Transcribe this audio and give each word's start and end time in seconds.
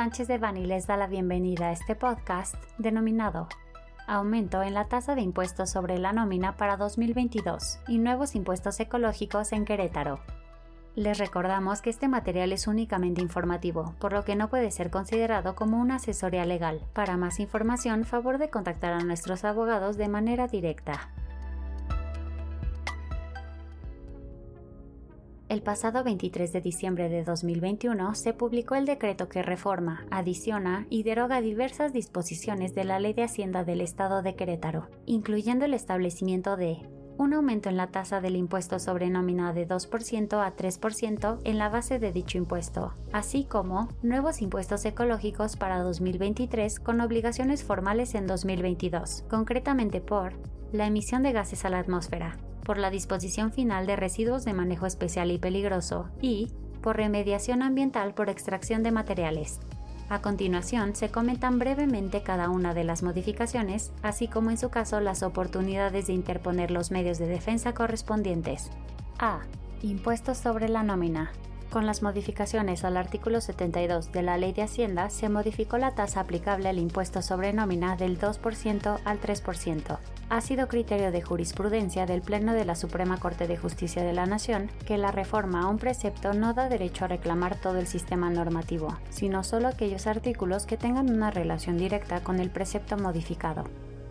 Sánchez 0.00 0.28
de 0.28 0.38
Bani 0.38 0.64
les 0.64 0.86
da 0.86 0.96
la 0.96 1.06
bienvenida 1.06 1.66
a 1.66 1.72
este 1.72 1.94
podcast 1.94 2.54
denominado 2.78 3.48
Aumento 4.06 4.62
en 4.62 4.72
la 4.72 4.88
tasa 4.88 5.14
de 5.14 5.20
impuestos 5.20 5.68
sobre 5.68 5.98
la 5.98 6.14
nómina 6.14 6.56
para 6.56 6.78
2022 6.78 7.80
y 7.86 7.98
nuevos 7.98 8.34
impuestos 8.34 8.80
ecológicos 8.80 9.52
en 9.52 9.66
Querétaro. 9.66 10.20
Les 10.94 11.18
recordamos 11.18 11.82
que 11.82 11.90
este 11.90 12.08
material 12.08 12.54
es 12.54 12.66
únicamente 12.66 13.20
informativo, 13.20 13.94
por 13.98 14.14
lo 14.14 14.24
que 14.24 14.36
no 14.36 14.48
puede 14.48 14.70
ser 14.70 14.90
considerado 14.90 15.54
como 15.54 15.78
una 15.78 15.96
asesoría 15.96 16.46
legal. 16.46 16.80
Para 16.94 17.18
más 17.18 17.38
información, 17.38 18.06
favor 18.06 18.38
de 18.38 18.48
contactar 18.48 18.94
a 18.94 19.04
nuestros 19.04 19.44
abogados 19.44 19.98
de 19.98 20.08
manera 20.08 20.46
directa. 20.48 21.10
El 25.50 25.62
pasado 25.62 26.04
23 26.04 26.52
de 26.52 26.60
diciembre 26.60 27.08
de 27.08 27.24
2021 27.24 28.14
se 28.14 28.32
publicó 28.32 28.76
el 28.76 28.86
decreto 28.86 29.28
que 29.28 29.42
reforma, 29.42 30.06
adiciona 30.12 30.86
y 30.90 31.02
deroga 31.02 31.40
diversas 31.40 31.92
disposiciones 31.92 32.72
de 32.76 32.84
la 32.84 33.00
Ley 33.00 33.14
de 33.14 33.24
Hacienda 33.24 33.64
del 33.64 33.80
Estado 33.80 34.22
de 34.22 34.36
Querétaro, 34.36 34.86
incluyendo 35.06 35.64
el 35.64 35.74
establecimiento 35.74 36.56
de 36.56 36.76
un 37.18 37.34
aumento 37.34 37.68
en 37.68 37.76
la 37.76 37.88
tasa 37.88 38.20
del 38.20 38.36
impuesto 38.36 38.78
sobre 38.78 39.10
nómina 39.10 39.52
de 39.52 39.66
2% 39.66 40.40
a 40.40 40.54
3% 40.54 41.40
en 41.42 41.58
la 41.58 41.68
base 41.68 41.98
de 41.98 42.12
dicho 42.12 42.38
impuesto, 42.38 42.94
así 43.12 43.42
como 43.42 43.88
nuevos 44.04 44.42
impuestos 44.42 44.84
ecológicos 44.84 45.56
para 45.56 45.80
2023 45.80 46.78
con 46.78 47.00
obligaciones 47.00 47.64
formales 47.64 48.14
en 48.14 48.28
2022, 48.28 49.24
concretamente 49.28 50.00
por 50.00 50.34
la 50.70 50.86
emisión 50.86 51.24
de 51.24 51.32
gases 51.32 51.64
a 51.64 51.70
la 51.70 51.80
atmósfera, 51.80 52.36
por 52.70 52.78
la 52.78 52.90
disposición 52.90 53.50
final 53.50 53.84
de 53.88 53.96
residuos 53.96 54.44
de 54.44 54.52
manejo 54.52 54.86
especial 54.86 55.32
y 55.32 55.38
peligroso 55.38 56.08
y 56.22 56.52
por 56.80 56.98
remediación 56.98 57.62
ambiental 57.62 58.14
por 58.14 58.30
extracción 58.30 58.84
de 58.84 58.92
materiales. 58.92 59.58
A 60.08 60.22
continuación 60.22 60.94
se 60.94 61.08
comentan 61.08 61.58
brevemente 61.58 62.22
cada 62.22 62.48
una 62.48 62.72
de 62.72 62.84
las 62.84 63.02
modificaciones, 63.02 63.90
así 64.02 64.28
como 64.28 64.52
en 64.52 64.56
su 64.56 64.70
caso 64.70 65.00
las 65.00 65.24
oportunidades 65.24 66.06
de 66.06 66.12
interponer 66.12 66.70
los 66.70 66.92
medios 66.92 67.18
de 67.18 67.26
defensa 67.26 67.74
correspondientes. 67.74 68.70
A. 69.18 69.40
Impuestos 69.82 70.38
sobre 70.38 70.68
la 70.68 70.84
nómina. 70.84 71.32
Con 71.70 71.86
las 71.86 72.02
modificaciones 72.02 72.82
al 72.82 72.96
artículo 72.96 73.40
72 73.40 74.10
de 74.10 74.22
la 74.22 74.36
Ley 74.36 74.52
de 74.52 74.62
Hacienda 74.62 75.08
se 75.08 75.28
modificó 75.28 75.78
la 75.78 75.94
tasa 75.94 76.18
aplicable 76.18 76.68
al 76.68 76.78
impuesto 76.78 77.22
sobre 77.22 77.52
nómina 77.52 77.94
del 77.94 78.18
2% 78.18 78.98
al 79.04 79.20
3%. 79.20 79.98
Ha 80.30 80.40
sido 80.40 80.66
criterio 80.66 81.12
de 81.12 81.22
jurisprudencia 81.22 82.06
del 82.06 82.22
Pleno 82.22 82.54
de 82.54 82.64
la 82.64 82.74
Suprema 82.74 83.18
Corte 83.18 83.46
de 83.46 83.56
Justicia 83.56 84.02
de 84.02 84.12
la 84.12 84.26
Nación 84.26 84.68
que 84.84 84.98
la 84.98 85.12
reforma 85.12 85.62
a 85.62 85.68
un 85.68 85.78
precepto 85.78 86.34
no 86.34 86.54
da 86.54 86.68
derecho 86.68 87.04
a 87.04 87.08
reclamar 87.08 87.54
todo 87.60 87.78
el 87.78 87.86
sistema 87.86 88.30
normativo, 88.30 88.96
sino 89.08 89.44
solo 89.44 89.68
aquellos 89.68 90.08
artículos 90.08 90.66
que 90.66 90.76
tengan 90.76 91.08
una 91.08 91.30
relación 91.30 91.78
directa 91.78 92.24
con 92.24 92.40
el 92.40 92.50
precepto 92.50 92.96
modificado. 92.96 93.62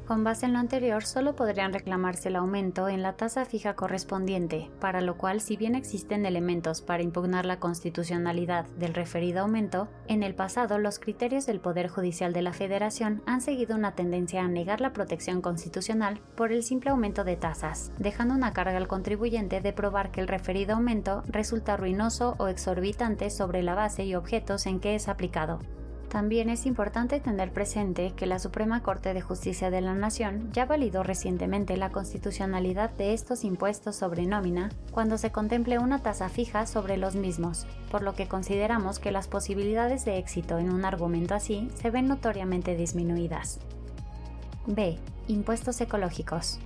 Con 0.09 0.23
base 0.23 0.47
en 0.47 0.53
lo 0.53 0.59
anterior, 0.59 1.05
solo 1.05 1.35
podrían 1.35 1.71
reclamarse 1.71 2.29
el 2.29 2.35
aumento 2.35 2.89
en 2.89 3.03
la 3.03 3.13
tasa 3.13 3.45
fija 3.45 3.75
correspondiente, 3.75 4.71
para 4.79 5.01
lo 5.01 5.17
cual, 5.17 5.39
si 5.39 5.55
bien 5.55 5.75
existen 5.75 6.25
elementos 6.25 6.81
para 6.81 7.03
impugnar 7.03 7.45
la 7.45 7.59
constitucionalidad 7.59 8.65
del 8.79 8.95
referido 8.95 9.41
aumento, 9.41 9.87
en 10.07 10.23
el 10.23 10.33
pasado 10.33 10.79
los 10.79 10.97
criterios 10.97 11.45
del 11.45 11.59
Poder 11.59 11.89
Judicial 11.89 12.33
de 12.33 12.41
la 12.41 12.53
Federación 12.53 13.21
han 13.27 13.39
seguido 13.39 13.75
una 13.75 13.93
tendencia 13.93 14.41
a 14.41 14.47
negar 14.47 14.81
la 14.81 14.93
protección 14.93 15.41
constitucional 15.43 16.19
por 16.33 16.51
el 16.51 16.63
simple 16.63 16.89
aumento 16.89 17.23
de 17.23 17.35
tasas, 17.35 17.91
dejando 17.99 18.33
una 18.33 18.51
carga 18.51 18.77
al 18.77 18.87
contribuyente 18.87 19.61
de 19.61 19.73
probar 19.73 20.09
que 20.09 20.21
el 20.21 20.27
referido 20.27 20.73
aumento 20.73 21.21
resulta 21.27 21.77
ruinoso 21.77 22.33
o 22.39 22.47
exorbitante 22.47 23.29
sobre 23.29 23.61
la 23.61 23.75
base 23.75 24.05
y 24.05 24.15
objetos 24.15 24.65
en 24.65 24.79
que 24.79 24.95
es 24.95 25.07
aplicado. 25.07 25.59
También 26.09 26.49
es 26.49 26.65
importante 26.65 27.19
tener 27.19 27.53
presente 27.53 28.13
que 28.15 28.25
la 28.25 28.39
Suprema 28.39 28.81
Corte 28.81 29.13
de 29.13 29.21
Justicia 29.21 29.69
de 29.69 29.81
la 29.81 29.93
Nación 29.93 30.49
ya 30.51 30.65
validó 30.65 31.03
recientemente 31.03 31.77
la 31.77 31.91
constitucionalidad 31.91 32.89
de 32.89 33.13
estos 33.13 33.43
impuestos 33.43 33.95
sobre 33.95 34.25
nómina 34.25 34.71
cuando 34.91 35.19
se 35.19 35.31
contemple 35.31 35.77
una 35.77 35.99
tasa 35.99 36.27
fija 36.27 36.65
sobre 36.65 36.97
los 36.97 37.15
mismos, 37.15 37.67
por 37.91 38.01
lo 38.01 38.15
que 38.15 38.27
consideramos 38.27 38.97
que 38.97 39.11
las 39.11 39.27
posibilidades 39.27 40.03
de 40.03 40.17
éxito 40.17 40.57
en 40.57 40.73
un 40.73 40.83
argumento 40.83 41.35
así 41.35 41.69
se 41.79 41.91
ven 41.91 42.07
notoriamente 42.07 42.75
disminuidas. 42.75 43.59
B. 44.65 44.97
Impuestos 45.27 45.79
ecológicos. 45.79 46.59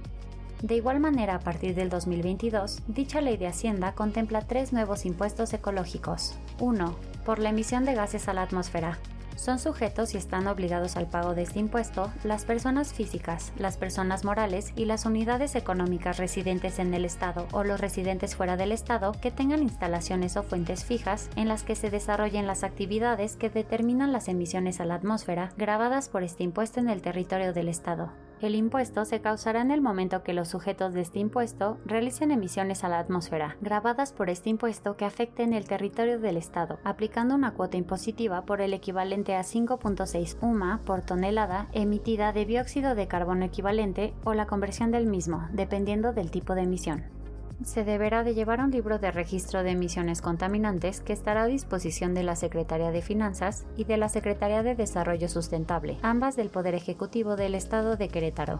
De 0.61 0.75
igual 0.75 1.01
manera, 1.01 1.35
a 1.35 1.39
partir 1.39 1.75
del 1.75 1.89
2022, 1.89 2.83
dicha 2.87 3.19
ley 3.19 3.35
de 3.35 3.47
Hacienda 3.47 3.91
contempla 3.91 4.39
tres 4.39 4.71
nuevos 4.71 5.05
impuestos 5.05 5.51
ecológicos. 5.53 6.35
1. 6.59 6.95
Por 7.25 7.39
la 7.39 7.49
emisión 7.49 7.83
de 7.83 7.93
gases 7.93 8.29
a 8.29 8.33
la 8.33 8.43
atmósfera, 8.43 8.97
son 9.35 9.59
sujetos 9.59 10.13
y 10.13 10.17
están 10.17 10.47
obligados 10.47 10.97
al 10.97 11.07
pago 11.07 11.35
de 11.35 11.43
este 11.43 11.59
impuesto 11.59 12.11
las 12.23 12.45
personas 12.45 12.93
físicas, 12.93 13.53
las 13.57 13.77
personas 13.77 14.23
morales 14.23 14.73
y 14.75 14.85
las 14.85 15.05
unidades 15.05 15.55
económicas 15.55 16.17
residentes 16.17 16.79
en 16.79 16.93
el 16.93 17.05
Estado 17.05 17.47
o 17.51 17.63
los 17.63 17.79
residentes 17.79 18.35
fuera 18.35 18.57
del 18.57 18.71
Estado 18.71 19.13
que 19.21 19.31
tengan 19.31 19.63
instalaciones 19.63 20.37
o 20.37 20.43
fuentes 20.43 20.85
fijas 20.85 21.29
en 21.35 21.47
las 21.47 21.63
que 21.63 21.75
se 21.75 21.89
desarrollen 21.89 22.47
las 22.47 22.63
actividades 22.63 23.35
que 23.35 23.49
determinan 23.49 24.11
las 24.11 24.27
emisiones 24.27 24.79
a 24.79 24.85
la 24.85 24.95
atmósfera 24.95 25.51
grabadas 25.57 26.09
por 26.09 26.23
este 26.23 26.43
impuesto 26.43 26.79
en 26.79 26.89
el 26.89 27.01
territorio 27.01 27.53
del 27.53 27.69
Estado. 27.69 28.11
El 28.43 28.55
impuesto 28.55 29.05
se 29.05 29.21
causará 29.21 29.61
en 29.61 29.71
el 29.71 29.79
momento 29.79 30.21
que 30.21 30.33
los 30.33 30.49
sujetos 30.49 30.93
de 30.93 30.99
este 30.99 31.17
impuesto 31.17 31.77
realicen 31.85 32.29
emisiones 32.29 32.83
a 32.83 32.89
la 32.89 32.99
atmósfera, 32.99 33.55
grabadas 33.61 34.11
por 34.11 34.29
este 34.29 34.49
impuesto 34.49 34.97
que 34.97 35.05
afecten 35.05 35.53
el 35.53 35.63
territorio 35.63 36.19
del 36.19 36.35
Estado, 36.35 36.77
aplicando 36.83 37.35
una 37.35 37.53
cuota 37.53 37.77
impositiva 37.77 38.41
por 38.41 38.59
el 38.59 38.73
equivalente 38.73 39.33
a 39.33 39.43
5.6 39.43 40.35
UMA 40.41 40.81
por 40.83 41.03
tonelada 41.03 41.69
emitida 41.71 42.33
de 42.33 42.45
dióxido 42.45 42.95
de 42.95 43.07
carbono 43.07 43.45
equivalente 43.45 44.13
o 44.25 44.33
la 44.33 44.45
conversión 44.45 44.91
del 44.91 45.07
mismo, 45.07 45.47
dependiendo 45.53 46.11
del 46.11 46.29
tipo 46.29 46.53
de 46.53 46.63
emisión 46.63 47.22
se 47.63 47.83
deberá 47.83 48.23
de 48.23 48.33
llevar 48.33 48.59
un 48.59 48.71
libro 48.71 48.99
de 48.99 49.11
registro 49.11 49.63
de 49.63 49.71
emisiones 49.71 50.21
contaminantes 50.21 50.99
que 51.01 51.13
estará 51.13 51.43
a 51.43 51.47
disposición 51.47 52.13
de 52.13 52.23
la 52.23 52.35
Secretaría 52.35 52.91
de 52.91 53.01
Finanzas 53.01 53.65
y 53.77 53.85
de 53.85 53.97
la 53.97 54.09
Secretaría 54.09 54.63
de 54.63 54.75
Desarrollo 54.75 55.29
Sustentable, 55.29 55.97
ambas 56.01 56.35
del 56.35 56.49
Poder 56.49 56.75
Ejecutivo 56.75 57.35
del 57.35 57.55
Estado 57.55 57.95
de 57.95 58.09
Querétaro. 58.09 58.59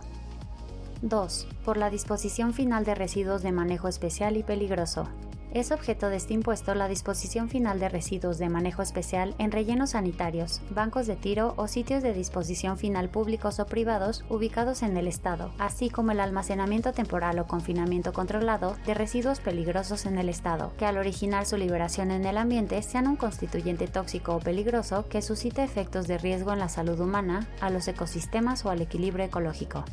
2. 1.02 1.48
Por 1.66 1.78
la 1.78 1.90
disposición 1.90 2.54
final 2.54 2.86
de 2.86 2.96
residuos 2.96 3.44
de 3.44 3.52
manejo 3.52 3.88
especial 3.90 4.38
y 4.38 4.44
peligroso. 4.44 5.10
Es 5.54 5.72
objeto 5.72 6.10
de 6.10 6.16
este 6.16 6.34
impuesto 6.34 6.74
la 6.74 6.88
disposición 6.88 7.48
final 7.48 7.80
de 7.80 7.88
residuos 7.88 8.40
de 8.40 8.50
manejo 8.50 8.82
especial 8.82 9.36
en 9.38 9.52
rellenos 9.52 9.92
sanitarios, 9.92 10.62
bancos 10.72 11.06
de 11.06 11.16
tiro 11.16 11.54
o 11.58 11.68
sitios 11.68 12.02
de 12.02 12.12
disposición 12.12 12.80
final 12.80 13.08
públicos 13.10 13.60
o 13.60 13.68
privados 13.68 14.26
ubicados 14.30 14.82
en 14.82 14.98
el 14.98 15.08
Estado, 15.08 15.52
así 15.60 15.92
como 15.92 16.12
el 16.12 16.22
almacenamiento 16.22 16.92
temporal 16.92 17.38
o 17.38 17.46
confinamiento 17.46 18.14
controlado 18.14 18.76
de 18.88 18.96
residuos 18.96 19.42
peligrosos 19.42 20.08
en 20.08 20.18
el 20.18 20.28
Estado, 20.28 20.74
que 20.80 20.88
al 20.88 20.98
originar 20.98 21.46
su 21.46 21.56
liberación 21.58 22.10
en 22.10 22.26
el 22.26 22.38
ambiente 22.38 22.82
sean 22.82 23.08
un 23.08 23.16
constituyente 23.16 23.86
tóxico 23.86 24.36
o 24.36 24.40
peligroso 24.40 25.06
que 25.08 25.22
suscite 25.22 25.64
efectos 25.64 26.08
de 26.08 26.18
riesgo 26.18 26.52
en 26.52 26.60
la 26.60 26.70
salud 26.70 27.00
humana, 27.00 27.48
a 27.62 27.70
los 27.70 27.88
ecosistemas 27.88 28.66
o 28.66 28.72
al 28.72 28.82
equilibrio 28.82 29.26
ecológico 29.26 29.86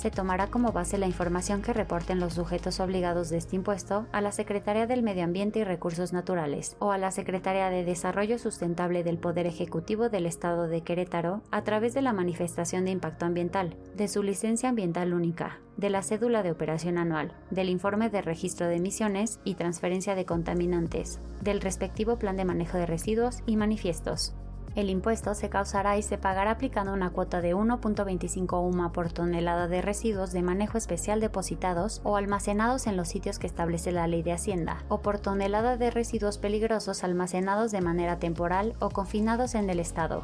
se 0.00 0.10
tomará 0.10 0.46
como 0.46 0.72
base 0.72 0.96
la 0.96 1.06
información 1.06 1.60
que 1.60 1.74
reporten 1.74 2.20
los 2.20 2.32
sujetos 2.32 2.80
obligados 2.80 3.28
de 3.28 3.36
este 3.36 3.56
impuesto 3.56 4.06
a 4.12 4.22
la 4.22 4.32
Secretaría 4.32 4.86
del 4.86 5.02
Medio 5.02 5.24
Ambiente 5.24 5.58
y 5.58 5.64
Recursos 5.64 6.14
Naturales 6.14 6.74
o 6.78 6.90
a 6.90 6.96
la 6.96 7.10
Secretaría 7.10 7.68
de 7.68 7.84
Desarrollo 7.84 8.38
Sustentable 8.38 9.04
del 9.04 9.18
Poder 9.18 9.46
Ejecutivo 9.46 10.08
del 10.08 10.24
Estado 10.24 10.68
de 10.68 10.80
Querétaro 10.80 11.42
a 11.50 11.64
través 11.64 11.92
de 11.92 12.00
la 12.00 12.14
manifestación 12.14 12.86
de 12.86 12.92
impacto 12.92 13.26
ambiental, 13.26 13.76
de 13.94 14.08
su 14.08 14.22
licencia 14.22 14.70
ambiental 14.70 15.12
única, 15.12 15.58
de 15.76 15.90
la 15.90 16.02
cédula 16.02 16.42
de 16.42 16.50
operación 16.50 16.96
anual, 16.96 17.34
del 17.50 17.68
informe 17.68 18.08
de 18.08 18.22
registro 18.22 18.68
de 18.68 18.76
emisiones 18.76 19.38
y 19.44 19.54
transferencia 19.54 20.14
de 20.14 20.24
contaminantes, 20.24 21.20
del 21.42 21.60
respectivo 21.60 22.18
plan 22.18 22.38
de 22.38 22.46
manejo 22.46 22.78
de 22.78 22.86
residuos 22.86 23.40
y 23.44 23.56
manifiestos. 23.56 24.34
El 24.76 24.88
impuesto 24.88 25.34
se 25.34 25.48
causará 25.48 25.98
y 25.98 26.02
se 26.02 26.16
pagará 26.16 26.52
aplicando 26.52 26.92
una 26.92 27.10
cuota 27.10 27.40
de 27.40 27.56
1.25 27.56 28.62
UMA 28.62 28.92
por 28.92 29.12
tonelada 29.12 29.66
de 29.66 29.82
residuos 29.82 30.30
de 30.30 30.42
manejo 30.42 30.78
especial 30.78 31.18
depositados 31.20 32.00
o 32.04 32.16
almacenados 32.16 32.86
en 32.86 32.96
los 32.96 33.08
sitios 33.08 33.40
que 33.40 33.48
establece 33.48 33.90
la 33.90 34.06
ley 34.06 34.22
de 34.22 34.32
Hacienda, 34.32 34.84
o 34.88 35.00
por 35.00 35.18
tonelada 35.18 35.76
de 35.76 35.90
residuos 35.90 36.38
peligrosos 36.38 37.02
almacenados 37.02 37.72
de 37.72 37.80
manera 37.80 38.20
temporal 38.20 38.74
o 38.78 38.90
confinados 38.90 39.56
en 39.56 39.68
el 39.70 39.80
Estado. 39.80 40.22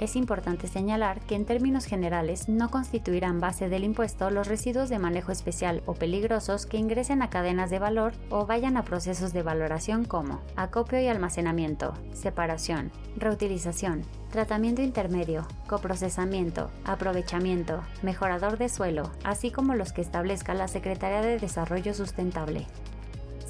Es 0.00 0.16
importante 0.16 0.66
señalar 0.66 1.20
que 1.20 1.36
en 1.36 1.44
términos 1.44 1.84
generales 1.84 2.48
no 2.48 2.70
constituirán 2.70 3.40
base 3.40 3.68
del 3.68 3.84
impuesto 3.84 4.28
los 4.30 4.48
residuos 4.48 4.88
de 4.88 4.98
manejo 4.98 5.30
especial 5.30 5.82
o 5.86 5.94
peligrosos 5.94 6.66
que 6.66 6.78
ingresen 6.78 7.22
a 7.22 7.30
cadenas 7.30 7.70
de 7.70 7.78
valor 7.78 8.12
o 8.28 8.44
vayan 8.44 8.76
a 8.76 8.84
procesos 8.84 9.32
de 9.32 9.42
valoración 9.42 10.04
como 10.04 10.40
acopio 10.56 11.00
y 11.00 11.06
almacenamiento, 11.06 11.94
separación, 12.12 12.90
reutilización, 13.16 14.02
tratamiento 14.30 14.82
intermedio, 14.82 15.46
coprocesamiento, 15.68 16.70
aprovechamiento, 16.84 17.82
mejorador 18.02 18.58
de 18.58 18.68
suelo, 18.68 19.12
así 19.22 19.52
como 19.52 19.74
los 19.74 19.92
que 19.92 20.00
establezca 20.00 20.54
la 20.54 20.66
Secretaría 20.66 21.20
de 21.20 21.38
Desarrollo 21.38 21.94
Sustentable 21.94 22.66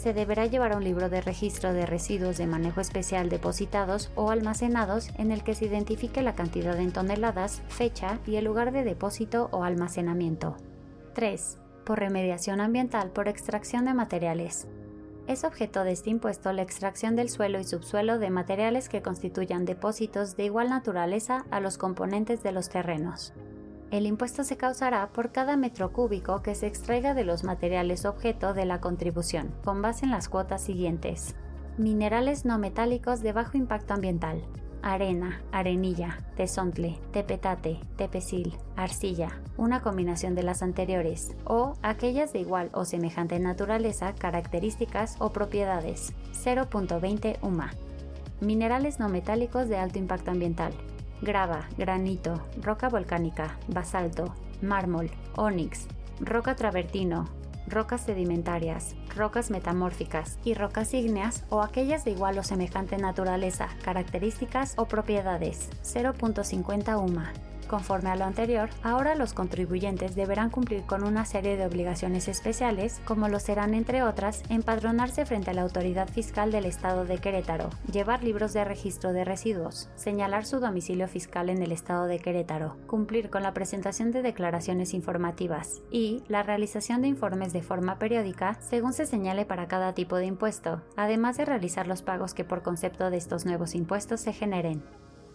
se 0.04 0.12
deberá 0.12 0.44
llevar 0.44 0.76
un 0.76 0.84
libro 0.84 1.08
de 1.08 1.22
registro 1.22 1.72
de 1.72 1.86
residuos 1.86 2.36
de 2.36 2.46
manejo 2.46 2.82
especial 2.82 3.30
depositados 3.30 4.10
o 4.16 4.30
almacenados 4.30 5.08
en 5.16 5.32
el 5.32 5.42
que 5.42 5.54
se 5.54 5.64
identifique 5.64 6.20
la 6.20 6.34
cantidad 6.34 6.78
en 6.78 6.92
toneladas, 6.92 7.62
fecha 7.68 8.18
y 8.26 8.36
el 8.36 8.44
lugar 8.44 8.70
de 8.70 8.84
depósito 8.84 9.48
o 9.50 9.64
almacenamiento. 9.64 10.58
3. 11.14 11.56
Por 11.86 12.00
remediación 12.00 12.60
ambiental 12.60 13.12
por 13.12 13.28
extracción 13.28 13.86
de 13.86 13.94
materiales. 13.94 14.68
Es 15.26 15.42
objeto 15.42 15.84
de 15.84 15.92
este 15.92 16.10
impuesto 16.10 16.52
la 16.52 16.60
extracción 16.60 17.16
del 17.16 17.30
suelo 17.30 17.58
y 17.58 17.64
subsuelo 17.64 18.18
de 18.18 18.28
materiales 18.28 18.90
que 18.90 19.00
constituyan 19.00 19.64
depósitos 19.64 20.36
de 20.36 20.44
igual 20.44 20.68
naturaleza 20.68 21.46
a 21.50 21.60
los 21.60 21.78
componentes 21.78 22.42
de 22.42 22.52
los 22.52 22.68
terrenos. 22.68 23.32
El 23.90 24.06
impuesto 24.06 24.44
se 24.44 24.56
causará 24.56 25.08
por 25.08 25.30
cada 25.30 25.56
metro 25.56 25.92
cúbico 25.92 26.42
que 26.42 26.54
se 26.54 26.66
extraiga 26.66 27.14
de 27.14 27.24
los 27.24 27.44
materiales 27.44 28.04
objeto 28.04 28.54
de 28.54 28.64
la 28.64 28.80
contribución, 28.80 29.54
con 29.64 29.82
base 29.82 30.04
en 30.04 30.10
las 30.10 30.28
cuotas 30.28 30.62
siguientes. 30.62 31.36
Minerales 31.78 32.44
no 32.44 32.58
metálicos 32.58 33.20
de 33.20 33.32
bajo 33.32 33.56
impacto 33.56 33.94
ambiental, 33.94 34.42
arena, 34.84 35.42
arenilla, 35.50 36.18
tesontle, 36.36 37.00
tepetate, 37.10 37.80
tepecil, 37.96 38.56
arcilla, 38.76 39.40
una 39.56 39.80
combinación 39.80 40.34
de 40.34 40.42
las 40.42 40.62
anteriores, 40.62 41.34
o 41.44 41.74
aquellas 41.82 42.32
de 42.32 42.40
igual 42.40 42.70
o 42.74 42.84
semejante 42.84 43.38
naturaleza, 43.40 44.14
características 44.14 45.16
o 45.20 45.32
propiedades, 45.32 46.12
0.20 46.32 47.38
UMA. 47.42 47.70
Minerales 48.40 48.98
no 48.98 49.08
metálicos 49.08 49.68
de 49.68 49.78
alto 49.78 49.98
impacto 49.98 50.30
ambiental, 50.30 50.74
grava, 51.22 51.66
granito, 51.76 52.40
roca 52.62 52.88
volcánica, 52.88 53.58
basalto, 53.68 54.34
mármol, 54.62 55.10
ónix, 55.36 55.86
roca 56.20 56.54
travertino, 56.54 57.28
rocas 57.66 58.02
sedimentarias, 58.02 58.94
rocas 59.16 59.50
metamórficas 59.50 60.38
y 60.44 60.54
rocas 60.54 60.92
ígneas 60.94 61.44
o 61.48 61.62
aquellas 61.62 62.04
de 62.04 62.10
igual 62.10 62.38
o 62.38 62.42
semejante 62.42 62.96
naturaleza, 62.98 63.68
características 63.82 64.74
o 64.76 64.86
propiedades, 64.86 65.70
0.50 65.82 66.98
UMA. 66.98 67.32
Conforme 67.74 68.10
a 68.10 68.14
lo 68.14 68.24
anterior, 68.24 68.70
ahora 68.84 69.16
los 69.16 69.34
contribuyentes 69.34 70.14
deberán 70.14 70.48
cumplir 70.48 70.84
con 70.84 71.02
una 71.02 71.24
serie 71.24 71.56
de 71.56 71.66
obligaciones 71.66 72.28
especiales, 72.28 73.00
como 73.04 73.26
lo 73.26 73.40
serán 73.40 73.74
entre 73.74 74.04
otras, 74.04 74.44
empadronarse 74.48 75.26
frente 75.26 75.50
a 75.50 75.54
la 75.54 75.62
autoridad 75.62 76.08
fiscal 76.08 76.52
del 76.52 76.66
estado 76.66 77.04
de 77.04 77.18
Querétaro, 77.18 77.70
llevar 77.90 78.22
libros 78.22 78.52
de 78.52 78.62
registro 78.64 79.12
de 79.12 79.24
residuos, 79.24 79.88
señalar 79.96 80.46
su 80.46 80.60
domicilio 80.60 81.08
fiscal 81.08 81.48
en 81.48 81.64
el 81.64 81.72
estado 81.72 82.06
de 82.06 82.20
Querétaro, 82.20 82.76
cumplir 82.86 83.28
con 83.28 83.42
la 83.42 83.54
presentación 83.54 84.12
de 84.12 84.22
declaraciones 84.22 84.94
informativas 84.94 85.82
y 85.90 86.22
la 86.28 86.44
realización 86.44 87.02
de 87.02 87.08
informes 87.08 87.52
de 87.52 87.62
forma 87.62 87.98
periódica 87.98 88.56
según 88.60 88.92
se 88.92 89.04
señale 89.04 89.46
para 89.46 89.66
cada 89.66 89.94
tipo 89.94 90.14
de 90.14 90.26
impuesto, 90.26 90.80
además 90.96 91.38
de 91.38 91.44
realizar 91.44 91.88
los 91.88 92.02
pagos 92.02 92.34
que 92.34 92.44
por 92.44 92.62
concepto 92.62 93.10
de 93.10 93.16
estos 93.16 93.44
nuevos 93.44 93.74
impuestos 93.74 94.20
se 94.20 94.32
generen. 94.32 94.84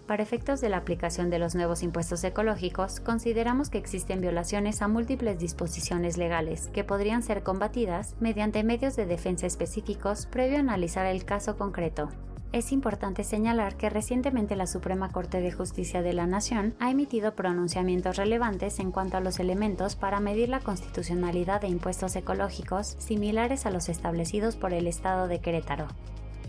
Para 0.09 0.23
efectos 0.23 0.59
de 0.59 0.69
la 0.69 0.77
aplicación 0.77 1.29
de 1.29 1.37
los 1.37 1.53
nuevos 1.53 1.83
impuestos 1.83 2.23
ecológicos, 2.23 2.99
consideramos 2.99 3.69
que 3.69 3.77
existen 3.77 4.21
violaciones 4.21 4.81
a 4.81 4.87
múltiples 4.87 5.37
disposiciones 5.37 6.17
legales 6.17 6.71
que 6.73 6.83
podrían 6.83 7.21
ser 7.21 7.43
combatidas 7.43 8.15
mediante 8.19 8.63
medios 8.63 8.95
de 8.95 9.05
defensa 9.05 9.45
específicos 9.45 10.25
previo 10.25 10.57
a 10.57 10.61
analizar 10.61 11.05
el 11.05 11.25
caso 11.25 11.57
concreto. 11.59 12.09
Es 12.53 12.71
importante 12.71 13.23
señalar 13.23 13.75
que 13.77 13.91
recientemente 13.91 14.55
la 14.55 14.65
Suprema 14.65 15.11
Corte 15.11 15.41
de 15.41 15.51
Justicia 15.51 16.01
de 16.01 16.13
la 16.13 16.25
Nación 16.25 16.73
ha 16.79 16.89
emitido 16.89 17.35
pronunciamientos 17.35 18.17
relevantes 18.17 18.79
en 18.79 18.91
cuanto 18.91 19.17
a 19.17 19.21
los 19.21 19.39
elementos 19.39 19.95
para 19.95 20.19
medir 20.19 20.49
la 20.49 20.59
constitucionalidad 20.59 21.61
de 21.61 21.67
impuestos 21.67 22.15
ecológicos 22.15 22.95
similares 22.97 23.67
a 23.67 23.69
los 23.69 23.89
establecidos 23.89 24.55
por 24.55 24.73
el 24.73 24.87
Estado 24.87 25.27
de 25.27 25.39
Querétaro. 25.39 25.85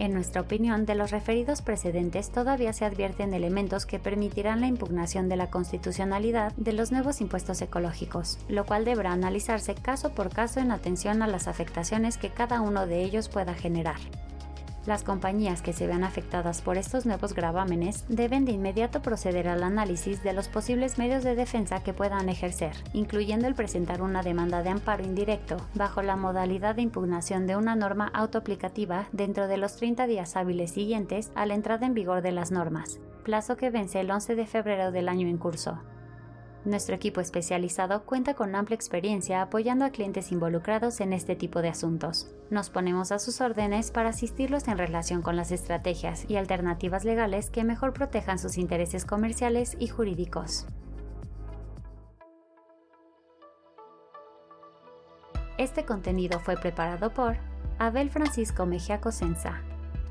En 0.01 0.15
nuestra 0.15 0.41
opinión, 0.41 0.87
de 0.87 0.95
los 0.95 1.11
referidos 1.11 1.61
precedentes 1.61 2.31
todavía 2.31 2.73
se 2.73 2.87
advierten 2.87 3.35
elementos 3.35 3.85
que 3.85 3.99
permitirán 3.99 4.63
la 4.63 4.67
impugnación 4.67 5.29
de 5.29 5.37
la 5.37 5.51
constitucionalidad 5.51 6.55
de 6.57 6.73
los 6.73 6.91
nuevos 6.91 7.21
impuestos 7.21 7.61
ecológicos, 7.61 8.39
lo 8.49 8.65
cual 8.65 8.87
deberá 8.87 9.13
analizarse 9.13 9.75
caso 9.75 10.15
por 10.15 10.31
caso 10.31 10.59
en 10.59 10.73
atención 10.73 11.21
a 11.21 11.27
las 11.27 11.49
afectaciones 11.49 12.17
que 12.17 12.31
cada 12.31 12.63
uno 12.63 12.87
de 12.87 13.05
ellos 13.05 13.29
pueda 13.29 13.53
generar. 13.53 13.99
Las 14.87 15.03
compañías 15.03 15.61
que 15.61 15.75
se 15.75 15.87
vean 15.87 16.05
afectadas 16.05 16.63
por 16.63 16.79
estos 16.79 17.05
nuevos 17.05 17.35
gravámenes 17.35 18.07
deben 18.09 18.47
de 18.47 18.53
inmediato 18.53 19.03
proceder 19.03 19.47
al 19.47 19.63
análisis 19.63 20.23
de 20.23 20.33
los 20.33 20.49
posibles 20.49 20.97
medios 20.97 21.23
de 21.23 21.35
defensa 21.35 21.83
que 21.83 21.93
puedan 21.93 22.31
ejercer, 22.31 22.73
incluyendo 22.95 23.47
el 23.47 23.55
presentar 23.55 24.01
una 24.01 24.23
demanda 24.23 24.63
de 24.63 24.71
amparo 24.71 25.05
indirecto 25.05 25.59
bajo 25.75 26.01
la 26.01 26.17
modalidad 26.17 26.75
de 26.77 26.83
impugnación 26.83 27.47
de 27.47 27.57
una 27.57 27.77
norma 27.77 28.11
autoaplicativa 28.15 29.07
dentro 29.13 29.49
de 29.49 29.59
los 29.59 29.77
30 29.77 30.07
días 30.07 30.35
hábiles 30.37 30.71
siguientes 30.71 31.31
a 31.35 31.45
la 31.45 31.55
entrada 31.55 31.87
en 31.87 31.93
vigor 31.93 32.23
de 32.23 32.33
las 32.33 32.51
normas, 32.51 33.01
plazo 33.23 33.57
que 33.57 33.69
vence 33.69 34.01
el 34.01 34.11
11 34.11 34.35
de 34.35 34.47
febrero 34.47 34.93
del 34.93 35.11
año 35.11 35.29
en 35.29 35.37
curso. 35.37 35.79
Nuestro 36.65 36.95
equipo 36.95 37.23
especializado 37.23 38.05
cuenta 38.05 38.35
con 38.35 38.55
amplia 38.55 38.75
experiencia 38.75 39.41
apoyando 39.41 39.87
a 39.87 39.91
clientes 39.91 40.31
involucrados 40.31 41.01
en 41.01 41.15
este 41.15 41.35
tipo 41.35 41.63
de 41.63 41.71
asuntos. 41.71 42.29
Nos 42.51 42.69
ponemos 42.69 43.13
a 43.13 43.19
sus 43.19 43.41
órdenes 43.41 43.91
para 43.91 44.11
asistirlos 44.11 44.69
en 44.69 44.77
relación 44.77 45.23
con 45.23 45.37
las 45.37 45.53
estrategias 45.53 46.29
y 46.29 46.37
alternativas 46.37 47.07
legales 47.07 47.49
que 47.49 47.65
mejor 47.65 47.95
protejan 47.95 48.39
sus 48.39 48.59
intereses 48.59 49.07
comerciales 49.07 49.75
y 49.79 49.89
jurídicos. 49.89 50.67
Este 55.57 55.87
contenido 55.87 56.41
fue 56.41 56.57
preparado 56.57 57.15
por 57.15 57.37
Abel 57.79 58.11
Francisco 58.11 58.67
Mejía 58.67 59.01
Cosenza, 59.01 59.63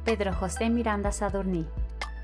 Pedro 0.04 0.34
José 0.34 0.72
Miranda 0.72 1.12
Sadurní, 1.12 1.68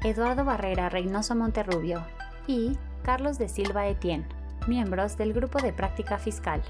Eduardo 0.03 0.45
Barrera 0.45 0.89
Reynoso 0.89 1.35
Monterrubio 1.35 2.03
y 2.47 2.77
Carlos 3.05 3.37
de 3.37 3.47
Silva 3.47 3.87
Etienne, 3.87 4.25
miembros 4.65 5.15
del 5.15 5.31
Grupo 5.31 5.61
de 5.61 5.71
Práctica 5.71 6.17
Fiscal. 6.17 6.63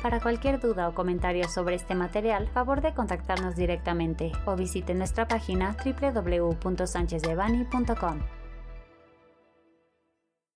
Para 0.00 0.20
cualquier 0.20 0.60
duda 0.60 0.88
o 0.88 0.94
comentario 0.94 1.48
sobre 1.48 1.74
este 1.74 1.96
material, 1.96 2.46
favor 2.46 2.80
de 2.80 2.94
contactarnos 2.94 3.56
directamente 3.56 4.30
o 4.46 4.54
visite 4.54 4.94
nuestra 4.94 5.26
página 5.26 5.76
www.sanchezdevani.com. 5.84 8.41